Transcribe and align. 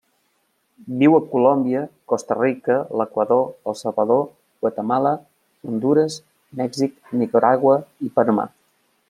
Viu 1.01 1.17
a 1.17 1.25
Colòmbia, 1.33 1.83
Costa 2.13 2.37
Rica, 2.39 2.77
l'Equador, 3.01 3.43
El 3.73 3.77
Salvador, 3.83 4.25
Guatemala, 4.65 5.13
Hondures, 5.69 6.17
Mèxic, 6.63 6.99
Nicaragua 7.23 7.79
i 8.09 8.13
Panamà. 8.19 8.51